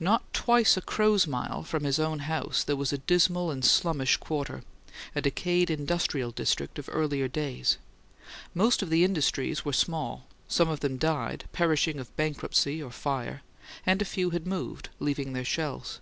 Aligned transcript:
Not 0.00 0.32
twice 0.32 0.78
a 0.78 0.80
crow's 0.80 1.26
mile 1.26 1.62
from 1.62 1.84
his 1.84 1.98
own 2.00 2.20
house 2.20 2.64
there 2.64 2.76
was 2.76 2.94
a 2.94 3.04
dismal 3.04 3.50
and 3.50 3.62
slummish 3.62 4.16
quarter, 4.18 4.62
a 5.14 5.20
decayed 5.20 5.68
"industrial 5.70 6.30
district" 6.30 6.78
of 6.78 6.88
earlier 6.90 7.28
days. 7.28 7.76
Most 8.54 8.80
of 8.80 8.88
the 8.88 9.04
industries 9.04 9.66
were 9.66 9.74
small; 9.74 10.24
some 10.48 10.70
of 10.70 10.80
them 10.80 10.96
died, 10.96 11.44
perishing 11.52 11.98
of 11.98 12.16
bankruptcy 12.16 12.82
or 12.82 12.90
fire; 12.90 13.42
and 13.84 14.00
a 14.00 14.06
few 14.06 14.30
had 14.30 14.46
moved, 14.46 14.88
leaving 14.98 15.34
their 15.34 15.44
shells. 15.44 16.00